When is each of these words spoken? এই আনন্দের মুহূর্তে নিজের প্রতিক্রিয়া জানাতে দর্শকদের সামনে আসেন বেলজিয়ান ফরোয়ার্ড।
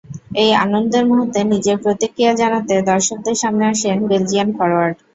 এই 0.35 0.51
আনন্দের 0.63 1.03
মুহূর্তে 1.05 1.39
নিজের 1.45 1.77
প্রতিক্রিয়া 1.83 2.33
জানাতে 2.35 2.73
দর্শকদের 2.89 3.35
সামনে 3.41 3.65
আসেন 3.73 3.97
বেলজিয়ান 4.09 4.49
ফরোয়ার্ড। 4.57 4.97